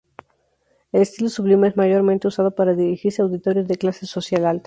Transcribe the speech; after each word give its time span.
El 0.91 1.03
estilo 1.03 1.29
sublime 1.29 1.67
es 1.67 1.77
mayormente 1.77 2.27
usado 2.27 2.55
para 2.55 2.73
dirigirse 2.73 3.21
a 3.21 3.25
auditorios 3.25 3.67
de 3.67 3.75
clase 3.77 4.07
social 4.07 4.47
alta. 4.47 4.59